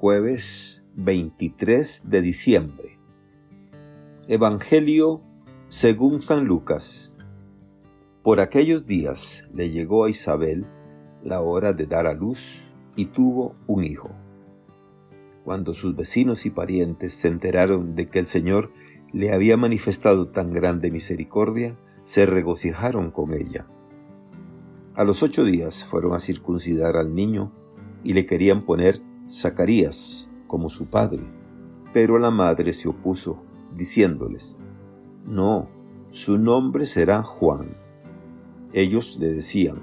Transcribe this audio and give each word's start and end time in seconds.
jueves 0.00 0.82
23 0.94 2.04
de 2.06 2.22
diciembre. 2.22 2.98
Evangelio 4.28 5.20
según 5.68 6.22
San 6.22 6.46
Lucas. 6.46 7.18
Por 8.22 8.40
aquellos 8.40 8.86
días 8.86 9.44
le 9.52 9.68
llegó 9.68 10.06
a 10.06 10.08
Isabel 10.08 10.64
la 11.22 11.42
hora 11.42 11.74
de 11.74 11.84
dar 11.84 12.06
a 12.06 12.14
luz 12.14 12.74
y 12.96 13.04
tuvo 13.04 13.54
un 13.66 13.84
hijo. 13.84 14.10
Cuando 15.44 15.74
sus 15.74 15.94
vecinos 15.94 16.46
y 16.46 16.50
parientes 16.50 17.12
se 17.12 17.28
enteraron 17.28 17.94
de 17.94 18.08
que 18.08 18.20
el 18.20 18.26
Señor 18.26 18.72
le 19.12 19.34
había 19.34 19.58
manifestado 19.58 20.28
tan 20.28 20.50
grande 20.50 20.90
misericordia, 20.90 21.78
se 22.04 22.24
regocijaron 22.24 23.10
con 23.10 23.34
ella. 23.34 23.68
A 24.94 25.04
los 25.04 25.22
ocho 25.22 25.44
días 25.44 25.84
fueron 25.84 26.14
a 26.14 26.20
circuncidar 26.20 26.96
al 26.96 27.14
niño 27.14 27.52
y 28.02 28.14
le 28.14 28.24
querían 28.24 28.62
poner 28.62 29.02
Zacarías 29.30 30.28
como 30.48 30.68
su 30.68 30.86
padre. 30.86 31.22
Pero 31.92 32.18
la 32.18 32.32
madre 32.32 32.72
se 32.72 32.88
opuso, 32.88 33.42
diciéndoles, 33.76 34.58
No, 35.24 35.68
su 36.08 36.36
nombre 36.36 36.84
será 36.84 37.22
Juan. 37.22 37.76
Ellos 38.72 39.18
le 39.20 39.28
decían, 39.28 39.78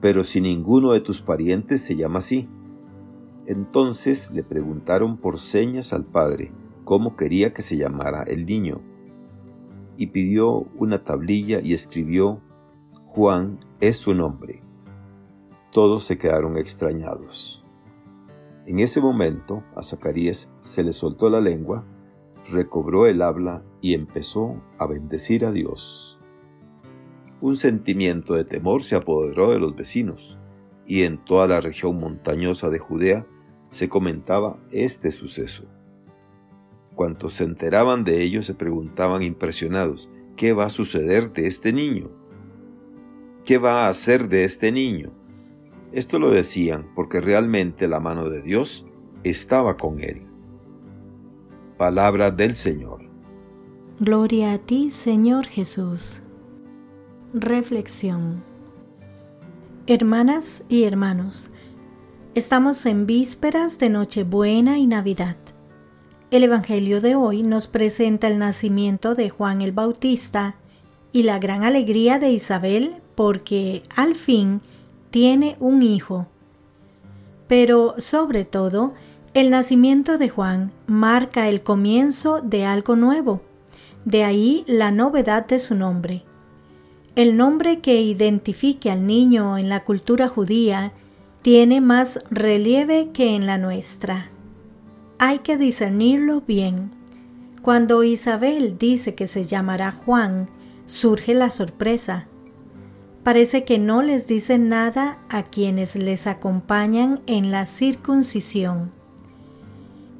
Pero 0.00 0.24
si 0.24 0.40
ninguno 0.40 0.92
de 0.92 1.00
tus 1.00 1.22
parientes 1.22 1.80
se 1.80 1.94
llama 1.94 2.18
así. 2.18 2.48
Entonces 3.46 4.32
le 4.32 4.42
preguntaron 4.42 5.16
por 5.16 5.38
señas 5.38 5.92
al 5.92 6.04
padre 6.04 6.52
cómo 6.84 7.16
quería 7.16 7.54
que 7.54 7.62
se 7.62 7.76
llamara 7.76 8.24
el 8.24 8.46
niño. 8.46 8.80
Y 9.96 10.08
pidió 10.08 10.66
una 10.76 11.04
tablilla 11.04 11.60
y 11.60 11.72
escribió, 11.72 12.40
Juan 13.06 13.60
es 13.80 13.96
su 13.96 14.14
nombre. 14.14 14.62
Todos 15.72 16.04
se 16.04 16.18
quedaron 16.18 16.56
extrañados. 16.56 17.64
En 18.68 18.80
ese 18.80 19.00
momento 19.00 19.64
a 19.74 19.82
Zacarías 19.82 20.52
se 20.60 20.84
le 20.84 20.92
soltó 20.92 21.30
la 21.30 21.40
lengua, 21.40 21.86
recobró 22.52 23.06
el 23.06 23.22
habla 23.22 23.64
y 23.80 23.94
empezó 23.94 24.62
a 24.78 24.86
bendecir 24.86 25.46
a 25.46 25.52
Dios. 25.52 26.20
Un 27.40 27.56
sentimiento 27.56 28.34
de 28.34 28.44
temor 28.44 28.84
se 28.84 28.94
apoderó 28.94 29.52
de 29.52 29.58
los 29.58 29.74
vecinos, 29.74 30.38
y 30.84 31.04
en 31.04 31.16
toda 31.24 31.46
la 31.46 31.62
región 31.62 31.98
montañosa 31.98 32.68
de 32.68 32.78
Judea 32.78 33.26
se 33.70 33.88
comentaba 33.88 34.58
este 34.70 35.12
suceso. 35.12 35.64
Cuantos 36.94 37.32
se 37.32 37.44
enteraban 37.44 38.04
de 38.04 38.22
ello 38.22 38.42
se 38.42 38.52
preguntaban 38.52 39.22
impresionados, 39.22 40.10
¿qué 40.36 40.52
va 40.52 40.66
a 40.66 40.70
suceder 40.70 41.32
de 41.32 41.46
este 41.46 41.72
niño? 41.72 42.10
¿Qué 43.46 43.56
va 43.56 43.86
a 43.86 43.88
hacer 43.88 44.28
de 44.28 44.44
este 44.44 44.70
niño? 44.72 45.17
Esto 45.92 46.18
lo 46.18 46.30
decían 46.30 46.90
porque 46.94 47.20
realmente 47.20 47.88
la 47.88 48.00
mano 48.00 48.28
de 48.28 48.42
Dios 48.42 48.84
estaba 49.24 49.76
con 49.76 50.00
él. 50.00 50.26
Palabra 51.76 52.30
del 52.30 52.56
Señor. 52.56 53.08
Gloria 54.00 54.52
a 54.52 54.58
ti, 54.58 54.90
Señor 54.90 55.46
Jesús. 55.46 56.22
Reflexión. 57.32 58.44
Hermanas 59.86 60.64
y 60.68 60.84
hermanos, 60.84 61.50
estamos 62.34 62.84
en 62.84 63.06
vísperas 63.06 63.78
de 63.78 63.90
Nochebuena 63.90 64.78
y 64.78 64.86
Navidad. 64.86 65.36
El 66.30 66.44
Evangelio 66.44 67.00
de 67.00 67.14
hoy 67.14 67.42
nos 67.42 67.68
presenta 67.68 68.28
el 68.28 68.38
nacimiento 68.38 69.14
de 69.14 69.30
Juan 69.30 69.62
el 69.62 69.72
Bautista 69.72 70.56
y 71.10 71.22
la 71.22 71.38
gran 71.38 71.64
alegría 71.64 72.18
de 72.18 72.30
Isabel 72.30 72.96
porque 73.14 73.82
al 73.96 74.14
fin 74.14 74.60
tiene 75.10 75.56
un 75.60 75.82
hijo. 75.82 76.26
Pero 77.46 77.94
sobre 77.98 78.44
todo, 78.44 78.94
el 79.34 79.50
nacimiento 79.50 80.18
de 80.18 80.28
Juan 80.28 80.72
marca 80.86 81.48
el 81.48 81.62
comienzo 81.62 82.40
de 82.40 82.64
algo 82.64 82.96
nuevo, 82.96 83.42
de 84.04 84.24
ahí 84.24 84.64
la 84.66 84.90
novedad 84.90 85.46
de 85.46 85.58
su 85.58 85.74
nombre. 85.74 86.24
El 87.14 87.36
nombre 87.36 87.80
que 87.80 88.00
identifique 88.00 88.90
al 88.90 89.06
niño 89.06 89.58
en 89.58 89.68
la 89.68 89.84
cultura 89.84 90.28
judía 90.28 90.92
tiene 91.42 91.80
más 91.80 92.20
relieve 92.30 93.10
que 93.12 93.34
en 93.34 93.46
la 93.46 93.58
nuestra. 93.58 94.30
Hay 95.18 95.40
que 95.40 95.56
discernirlo 95.56 96.42
bien. 96.42 96.92
Cuando 97.62 98.02
Isabel 98.02 98.78
dice 98.78 99.14
que 99.14 99.26
se 99.26 99.44
llamará 99.44 99.92
Juan, 99.92 100.48
surge 100.86 101.34
la 101.34 101.50
sorpresa 101.50 102.28
parece 103.28 103.64
que 103.64 103.78
no 103.78 104.00
les 104.00 104.26
dice 104.26 104.58
nada 104.58 105.18
a 105.28 105.42
quienes 105.42 105.96
les 105.96 106.26
acompañan 106.26 107.20
en 107.26 107.50
la 107.50 107.66
circuncisión. 107.66 108.90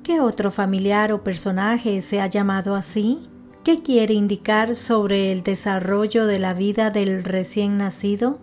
¿Qué 0.02 0.20
otro 0.20 0.50
familiar 0.50 1.10
o 1.12 1.24
personaje 1.24 2.02
se 2.02 2.20
ha 2.20 2.26
llamado 2.26 2.74
así? 2.74 3.26
¿Qué 3.64 3.80
quiere 3.80 4.12
indicar 4.12 4.74
sobre 4.74 5.32
el 5.32 5.42
desarrollo 5.42 6.26
de 6.26 6.38
la 6.38 6.52
vida 6.52 6.90
del 6.90 7.24
recién 7.24 7.78
nacido? 7.78 8.40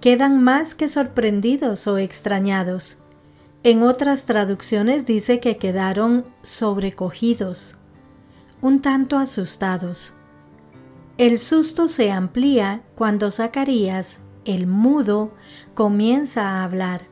Quedan 0.00 0.42
más 0.42 0.74
que 0.74 0.88
sorprendidos 0.88 1.86
o 1.88 1.98
extrañados. 1.98 2.96
En 3.62 3.82
otras 3.82 4.24
traducciones 4.24 5.04
dice 5.04 5.38
que 5.38 5.58
quedaron 5.58 6.24
sobrecogidos, 6.40 7.76
un 8.62 8.80
tanto 8.80 9.18
asustados. 9.18 10.14
El 11.18 11.38
susto 11.38 11.88
se 11.88 12.12
amplía 12.12 12.82
cuando 12.94 13.30
Zacarías, 13.30 14.20
el 14.44 14.66
mudo, 14.66 15.32
comienza 15.72 16.42
a 16.42 16.64
hablar. 16.64 17.06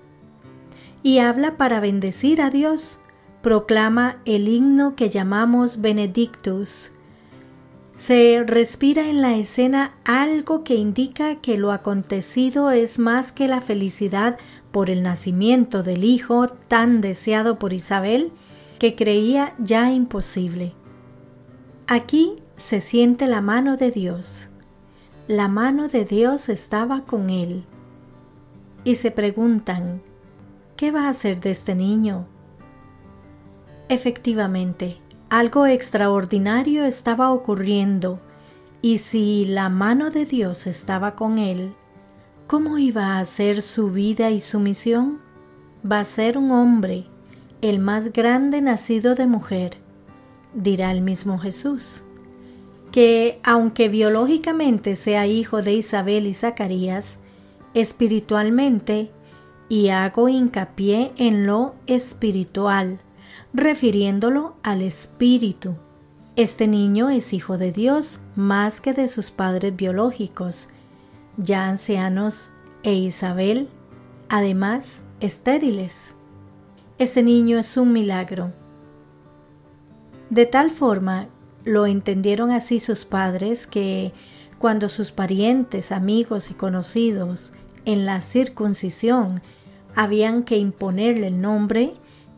Y 1.03 1.21
habla 1.21 1.57
para 1.57 1.81
bendecir 1.81 2.43
a 2.43 2.51
Dios. 2.51 3.01
Proclama 3.41 4.21
el 4.27 4.49
himno 4.49 4.95
que 4.95 5.09
llamamos 5.09 5.81
Benedictus. 5.81 6.93
Se 7.97 8.45
respira 8.47 9.09
en 9.09 9.23
la 9.23 9.37
escena 9.37 9.95
algo 10.05 10.65
que 10.65 10.75
indica 10.75 11.37
que 11.37 11.57
lo 11.57 11.73
acontecido 11.73 12.73
es 12.73 12.99
más 12.99 13.33
que 13.33 13.49
la 13.49 13.63
felicidad 13.63 14.37
por 14.71 14.91
el 14.91 15.03
nacimiento 15.03 15.83
del 15.83 16.05
hijo 16.05 16.49
tan 16.49 17.01
deseado 17.01 17.59
por 17.59 17.73
Isabel, 17.73 18.33
que 18.79 18.97
creía 18.97 19.55
ya 19.59 19.93
imposible. 19.93 20.75
Aquí 21.87 22.35
se 22.57 22.81
siente 22.81 23.27
la 23.27 23.41
mano 23.41 23.77
de 23.77 23.91
Dios. 23.91 24.49
La 25.27 25.49
mano 25.49 25.89
de 25.89 26.05
Dios 26.05 26.49
estaba 26.49 27.05
con 27.05 27.31
él. 27.31 27.65
Y 28.85 28.95
se 28.97 29.11
preguntan, 29.11 30.03
¿qué 30.77 30.93
va 30.93 31.07
a 31.07 31.09
hacer 31.09 31.41
de 31.41 31.51
este 31.51 31.75
niño? 31.75 32.27
Efectivamente, 33.89 34.99
algo 35.31 35.67
extraordinario 35.67 36.85
estaba 36.85 37.33
ocurriendo, 37.33 38.21
y 38.83 38.99
si 38.99 39.47
la 39.47 39.69
mano 39.69 40.11
de 40.11 40.27
Dios 40.27 40.67
estaba 40.67 41.17
con 41.17 41.39
él, 41.39 41.75
¿cómo 42.47 42.79
iba 42.79 43.19
a 43.19 43.25
ser 43.25 43.63
su 43.63 43.91
vida 43.91 44.31
y 44.31 44.39
su 44.39 44.61
misión? 44.61 45.21
Va 45.91 46.01
a 46.01 46.05
ser 46.05 46.39
un 46.39 46.51
hombre, 46.53 47.07
el 47.63 47.79
más 47.79 48.13
grande 48.13 48.61
nacido 48.61 49.15
de 49.15 49.27
mujer, 49.27 49.79
dirá 50.55 50.93
el 50.93 51.01
mismo 51.01 51.39
Jesús 51.39 52.05
que 52.95 53.41
aunque 53.43 53.89
biológicamente 53.89 54.95
sea 54.95 55.27
hijo 55.27 55.63
de 55.63 55.73
Isabel 55.73 56.29
y 56.29 56.33
Zacarías, 56.33 57.19
espiritualmente, 57.75 59.11
y 59.69 59.89
hago 59.89 60.29
hincapié 60.29 61.11
en 61.17 61.45
lo 61.45 61.75
espiritual, 61.89 63.01
refiriéndolo 63.53 64.55
al 64.63 64.81
espíritu. 64.81 65.75
Este 66.37 66.69
niño 66.69 67.11
es 67.11 67.33
hijo 67.33 67.59
de 67.59 67.73
Dios 67.73 68.21
más 68.37 68.81
que 68.81 68.93
de 68.93 69.09
sus 69.09 69.33
padres 69.33 69.75
biológicos, 69.75 70.69
ya 71.37 71.67
ancianos 71.67 72.53
e 72.85 72.95
Isabel, 72.95 73.69
además 74.29 75.03
estériles. 75.19 76.15
Este 76.99 77.25
niño 77.25 77.59
es 77.59 77.77
un 77.77 77.93
milagro. 77.93 78.53
De 80.31 80.47
tal 80.47 80.71
forma 80.71 81.27
lo 81.65 81.87
entendieron 81.87 82.51
así 82.51 82.79
sus 82.79 83.05
padres 83.05 83.67
que 83.67 84.13
cuando 84.59 84.89
sus 84.89 85.13
parientes, 85.13 85.93
amigos 85.93 86.51
y 86.51 86.55
conocidos 86.55 87.53
en 87.85 88.07
la 88.07 88.21
circuncisión 88.21 89.43
habían 89.95 90.43
que 90.43 90.57
imponerle 90.57 91.29
el 91.29 91.41
nombre 91.41 91.95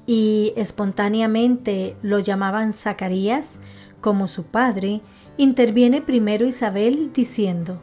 y 0.07 0.53
espontáneamente 0.57 1.97
lo 2.03 2.19
llamaban 2.19 2.73
Zacarías 2.73 3.59
como 4.01 4.29
su 4.29 4.45
padre, 4.45 5.01
interviene 5.37 6.01
primero 6.01 6.47
Isabel 6.47 7.13
diciendo, 7.13 7.81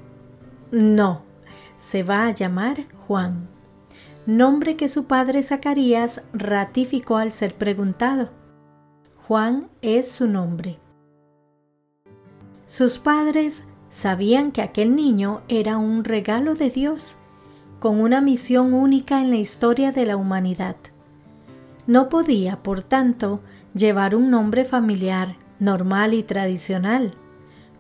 no, 0.72 1.24
se 1.78 2.04
va 2.04 2.28
a 2.28 2.32
llamar 2.32 2.78
Juan, 3.08 3.50
nombre 4.26 4.76
que 4.76 4.88
su 4.88 5.06
padre 5.06 5.44
Zacarías 5.44 6.22
ratificó 6.34 7.18
al 7.18 7.32
ser 7.32 7.56
preguntado. 7.56 8.30
Juan 9.28 9.70
es 9.82 10.12
su 10.12 10.28
nombre. 10.28 10.83
Sus 12.66 12.98
padres 12.98 13.66
sabían 13.90 14.52
que 14.52 14.62
aquel 14.62 14.96
niño 14.96 15.42
era 15.48 15.78
un 15.78 16.04
regalo 16.04 16.56
de 16.56 16.70
Dios, 16.70 17.18
con 17.80 18.00
una 18.00 18.22
misión 18.22 18.74
única 18.74 19.22
en 19.22 19.30
la 19.30 19.36
historia 19.36 19.92
de 19.92 20.06
la 20.06 20.16
humanidad. 20.16 20.78
No 21.86 22.08
podía, 22.08 22.64
por 22.64 22.82
tanto, 22.82 23.42
llevar 23.74 24.16
un 24.16 24.32
nombre 24.32 24.64
familiar, 24.64 25.36
normal 25.60 26.14
y 26.14 26.24
tradicional, 26.24 27.14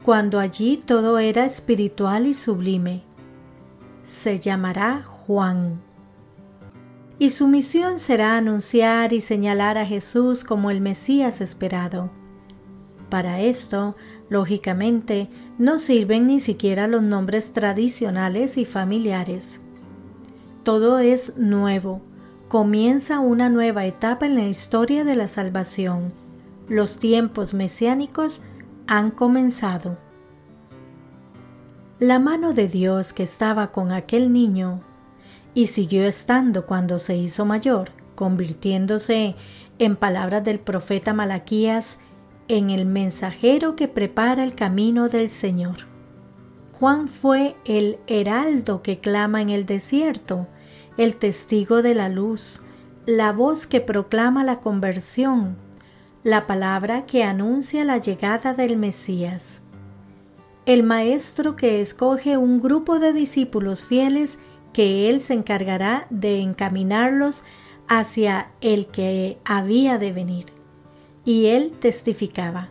cuando 0.04 0.40
allí 0.40 0.78
todo 0.78 1.20
era 1.20 1.46
espiritual 1.46 2.28
y 2.28 2.34
sublime. 2.34 3.04
Se 4.04 4.38
llamará 4.38 5.04
Juan. 5.04 5.82
Y 7.18 7.30
su 7.30 7.48
misión 7.48 8.00
será 8.00 8.36
anunciar 8.36 9.14
y 9.14 9.22
señalar 9.22 9.78
a 9.78 9.86
Jesús 9.86 10.44
como 10.44 10.70
el 10.70 10.82
Mesías 10.82 11.40
esperado. 11.40 12.12
Para 13.14 13.42
esto, 13.42 13.96
lógicamente, 14.28 15.30
no 15.60 15.78
sirven 15.78 16.26
ni 16.26 16.40
siquiera 16.40 16.88
los 16.88 17.04
nombres 17.04 17.54
tradicionales 17.54 18.58
y 18.58 18.66
familiares. 18.66 19.62
Todo 20.64 20.98
es 20.98 21.38
nuevo. 21.38 22.02
Comienza 22.48 23.20
una 23.20 23.50
nueva 23.50 23.86
etapa 23.86 24.26
en 24.26 24.34
la 24.34 24.48
historia 24.48 25.04
de 25.04 25.16
la 25.16 25.28
salvación. 25.28 26.12
Los 26.68 26.98
tiempos 26.98 27.54
mesiánicos 27.54 28.42
han 28.88 29.12
comenzado. 29.12 30.00
La 32.00 32.18
mano 32.18 32.56
de 32.56 32.68
Dios 32.68 33.14
que 33.14 33.22
estaba 33.22 33.72
con 33.72 33.92
aquel 33.92 34.34
niño 34.34 34.80
y 35.54 35.68
siguió 35.68 36.08
estando 36.08 36.66
cuando 36.66 36.98
se 36.98 37.16
hizo 37.16 37.46
mayor, 37.46 37.92
convirtiéndose, 38.16 39.36
en 39.78 39.98
palabras 39.98 40.44
del 40.44 40.60
profeta 40.60 41.14
Malaquías, 41.14 42.00
en 42.48 42.70
el 42.70 42.86
mensajero 42.86 43.76
que 43.76 43.88
prepara 43.88 44.44
el 44.44 44.56
camino 44.56 45.10
del 45.10 45.30
Señor. 45.30 45.88
Juan 46.74 47.08
fue 47.08 47.56
el 47.66 48.00
heraldo 48.08 48.82
que 48.82 49.00
clama 49.00 49.42
en 49.42 49.50
el 49.50 49.66
desierto, 49.66 50.48
el 50.98 51.16
testigo 51.16 51.82
de 51.82 51.96
la 51.96 52.10
luz, 52.10 52.62
la 53.06 53.32
voz 53.32 53.68
que 53.68 53.82
proclama 53.82 54.44
la 54.44 54.60
conversión, 54.60 55.58
la 56.24 56.48
palabra 56.48 57.06
que 57.06 57.24
anuncia 57.24 57.84
la 57.84 57.98
llegada 57.98 58.54
del 58.54 58.78
Mesías. 58.78 59.62
El 60.66 60.84
maestro 60.84 61.56
que 61.56 61.82
escoge 61.82 62.38
un 62.38 62.62
grupo 62.62 63.00
de 63.00 63.12
discípulos 63.12 63.84
fieles 63.84 64.40
que 64.72 65.10
él 65.10 65.22
se 65.22 65.34
encargará 65.34 66.08
de 66.10 66.40
encaminarlos 66.40 67.44
hacia 67.88 68.52
el 68.62 68.88
que 68.88 69.38
había 69.46 69.98
de 69.98 70.12
venir. 70.12 70.63
Y 71.26 71.48
él 71.48 71.72
testificaba. 71.80 72.70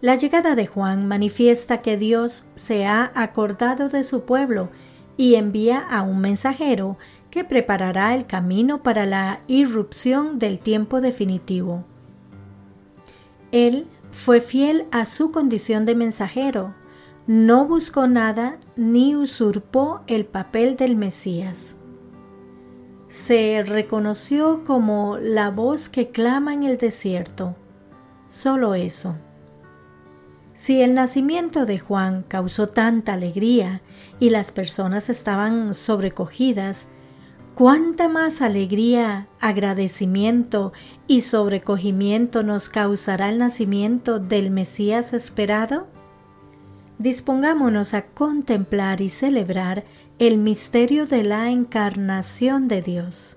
La 0.00 0.14
llegada 0.14 0.54
de 0.54 0.66
Juan 0.66 1.08
manifiesta 1.08 1.82
que 1.82 1.96
Dios 1.96 2.44
se 2.54 2.86
ha 2.86 3.10
acordado 3.14 3.88
de 3.88 4.02
su 4.02 4.22
pueblo 4.22 4.70
y 5.16 5.36
envía 5.36 5.78
a 5.78 6.02
un 6.02 6.20
mensajero 6.20 6.98
que 7.30 7.44
preparará 7.44 8.14
el 8.14 8.26
camino 8.26 8.82
para 8.82 9.06
la 9.06 9.40
irrupción 9.46 10.38
del 10.38 10.58
tiempo 10.58 11.00
definitivo. 11.00 11.84
Él 13.52 13.86
fue 14.10 14.40
fiel 14.40 14.86
a 14.90 15.06
su 15.06 15.30
condición 15.32 15.84
de 15.84 15.94
mensajero, 15.94 16.74
no 17.26 17.66
buscó 17.66 18.06
nada 18.06 18.58
ni 18.76 19.16
usurpó 19.16 20.02
el 20.06 20.26
papel 20.26 20.76
del 20.76 20.96
Mesías. 20.96 21.76
Se 23.08 23.62
reconoció 23.64 24.64
como 24.64 25.16
la 25.18 25.50
voz 25.50 25.88
que 25.88 26.10
clama 26.10 26.54
en 26.54 26.64
el 26.64 26.76
desierto. 26.76 27.54
Solo 28.28 28.74
eso. 28.74 29.16
Si 30.52 30.80
el 30.80 30.94
nacimiento 30.94 31.66
de 31.66 31.78
Juan 31.78 32.24
causó 32.26 32.66
tanta 32.66 33.12
alegría 33.12 33.82
y 34.18 34.30
las 34.30 34.50
personas 34.50 35.08
estaban 35.08 35.74
sobrecogidas, 35.74 36.88
cuánta 37.54 38.08
más 38.08 38.42
alegría, 38.42 39.28
agradecimiento 39.38 40.72
y 41.06 41.20
sobrecogimiento 41.20 42.42
nos 42.42 42.68
causará 42.68 43.28
el 43.28 43.38
nacimiento 43.38 44.18
del 44.18 44.50
Mesías 44.50 45.12
esperado? 45.12 45.86
Dispongámonos 46.98 47.92
a 47.92 48.06
contemplar 48.06 49.00
y 49.00 49.10
celebrar 49.10 49.84
el 50.18 50.38
misterio 50.38 51.06
de 51.06 51.24
la 51.24 51.50
encarnación 51.50 52.68
de 52.68 52.80
Dios. 52.80 53.36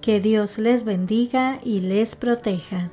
Que 0.00 0.20
Dios 0.20 0.58
les 0.58 0.84
bendiga 0.84 1.60
y 1.62 1.80
les 1.80 2.16
proteja. 2.16 2.90